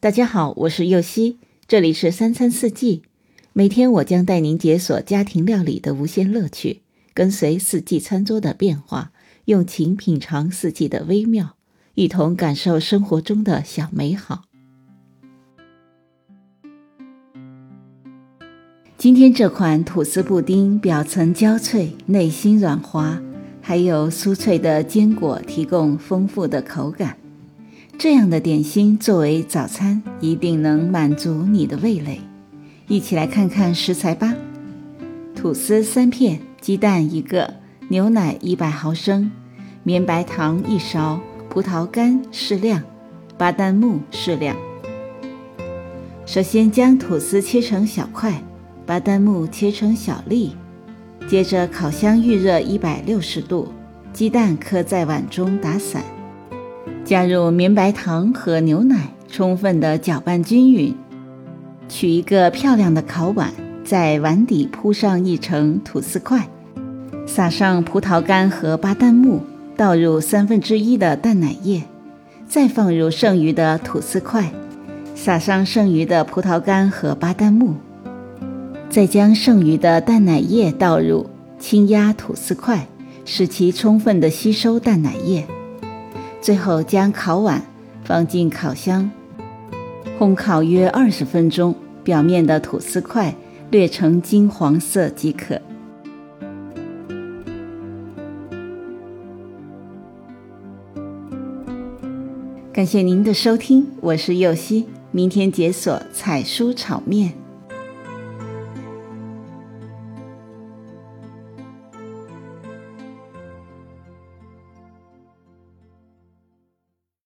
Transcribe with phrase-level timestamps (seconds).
[0.00, 3.02] 大家好，我是右希，这里是三餐四季。
[3.52, 6.82] 每天我将带您解锁家庭料理的无限乐趣，
[7.12, 9.10] 跟随四季餐桌的变化，
[9.46, 11.56] 用情品尝四季的微妙，
[11.96, 14.44] 一同感受生活中的小美好。
[18.96, 23.20] 今天这款吐司布丁，表层焦脆，内心软滑，
[23.60, 27.18] 还有酥脆的坚果提供丰富的口感。
[27.98, 32.20] 这样的点心作为早餐，一定能满足你的味蕾。
[32.86, 34.32] 一起来看看食材吧：
[35.34, 37.54] 吐司三片，鸡蛋一个，
[37.88, 39.32] 牛奶一百毫升，
[39.82, 41.18] 绵白糖一勺，
[41.50, 42.80] 葡萄干适量，
[43.36, 44.56] 巴旦木适量。
[46.24, 48.40] 首先将吐司切成小块，
[48.86, 50.52] 巴旦木切成小粒。
[51.26, 53.72] 接着烤箱预热一百六十度，
[54.12, 56.00] 鸡蛋磕在碗中打散。
[57.08, 60.94] 加入绵白糖和牛奶，充分的搅拌均匀。
[61.88, 63.50] 取一个漂亮的烤碗，
[63.82, 66.46] 在碗底铺上一层吐司块，
[67.26, 69.40] 撒上葡萄干和巴旦木，
[69.74, 71.82] 倒入三分之一的淡奶液，
[72.46, 74.52] 再放入剩余的吐司块，
[75.14, 77.76] 撒上剩余的葡萄干和巴旦木，
[78.90, 81.26] 再将剩余的淡奶液倒入，
[81.58, 82.86] 轻压吐司块，
[83.24, 85.46] 使其充分的吸收淡奶液。
[86.40, 87.62] 最后将烤碗
[88.04, 89.10] 放进烤箱，
[90.18, 93.34] 烘烤约二十分钟，表面的吐司块
[93.70, 95.60] 略呈金黄色即可。
[102.72, 107.34] 感谢您的收听，我是右希，明天解锁彩蔬炒面。